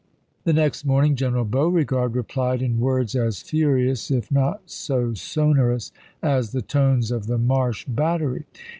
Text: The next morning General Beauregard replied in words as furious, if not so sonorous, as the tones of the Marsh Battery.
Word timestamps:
The 0.45 0.53
next 0.53 0.83
morning 0.83 1.15
General 1.15 1.45
Beauregard 1.45 2.15
replied 2.15 2.63
in 2.63 2.79
words 2.79 3.15
as 3.15 3.43
furious, 3.43 4.09
if 4.09 4.31
not 4.31 4.63
so 4.65 5.13
sonorous, 5.13 5.91
as 6.23 6.53
the 6.53 6.63
tones 6.63 7.11
of 7.11 7.27
the 7.27 7.37
Marsh 7.37 7.85
Battery. 7.85 8.45